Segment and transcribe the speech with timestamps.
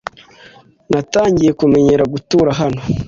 [1.09, 2.81] Ntangiye kumenyera gutura hano.